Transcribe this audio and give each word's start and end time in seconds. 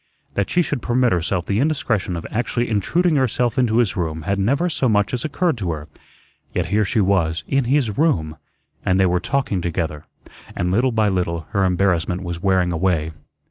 That 0.33 0.49
she 0.49 0.63
should 0.63 0.81
permit 0.81 1.11
herself 1.11 1.45
the 1.45 1.59
indiscretion 1.59 2.15
of 2.15 2.25
actually 2.31 2.67
intruding 2.67 3.17
herself 3.17 3.59
into 3.59 3.77
his 3.77 3.95
room 3.95 4.23
had 4.23 4.39
never 4.39 4.67
so 4.67 4.89
much 4.89 5.13
as 5.13 5.23
occurred 5.23 5.59
to 5.59 5.71
her. 5.73 5.89
Yet 6.55 6.69
here 6.73 6.83
she 6.85 6.99
was, 7.01 7.43
IN 7.47 7.65
HIS 7.65 7.95
ROOM, 7.99 8.37
and 8.83 8.99
they 8.99 9.05
were 9.05 9.19
talking 9.19 9.61
together, 9.61 10.05
and 10.55 10.71
little 10.71 10.91
by 10.91 11.07
little 11.07 11.45
her 11.51 11.63
embarrassment 11.65 12.23
was 12.23 12.41
wearing 12.41 12.71
away. 12.71 13.11